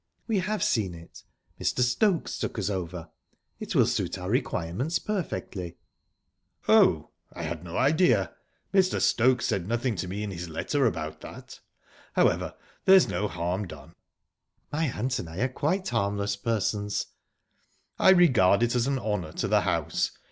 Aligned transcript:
"We 0.25 0.39
have 0.39 0.63
seen 0.63 0.95
it. 0.95 1.21
Mr. 1.59 1.81
Stokes 1.81 2.39
took 2.39 2.57
us 2.57 2.71
over. 2.71 3.11
It 3.59 3.75
will 3.75 3.85
suit 3.85 4.17
our 4.17 4.31
requirements 4.31 4.97
perfectly." 4.97 5.77
"Oh...I 6.67 7.43
had 7.43 7.63
no 7.63 7.77
idea. 7.77 8.33
Mr. 8.73 8.99
Stokes 8.99 9.45
said 9.45 9.67
nothing 9.67 9.95
to 9.97 10.07
me 10.07 10.23
in 10.23 10.31
his 10.31 10.49
letter 10.49 10.87
about 10.87 11.21
that. 11.21 11.59
However, 12.13 12.55
there's 12.85 13.07
no 13.07 13.27
harm 13.27 13.67
done." 13.67 13.93
"My 14.71 14.85
aunt 14.91 15.19
and 15.19 15.29
I 15.29 15.37
are 15.41 15.47
quite 15.47 15.89
harmless 15.89 16.35
persons." 16.35 17.05
"I 17.99 18.09
regard 18.09 18.63
it 18.63 18.73
as 18.73 18.87
an 18.87 18.97
honour 18.97 19.33
to 19.33 19.47
the 19.47 19.61
house. 19.61 20.09